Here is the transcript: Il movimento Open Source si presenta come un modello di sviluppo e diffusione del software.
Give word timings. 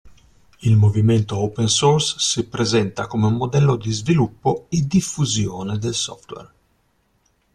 Il 0.63 0.77
movimento 0.77 1.37
Open 1.37 1.67
Source 1.67 2.15
si 2.17 2.47
presenta 2.47 3.05
come 3.05 3.27
un 3.27 3.35
modello 3.35 3.75
di 3.75 3.91
sviluppo 3.91 4.65
e 4.69 4.87
diffusione 4.87 5.77
del 5.77 5.93
software. 5.93 6.53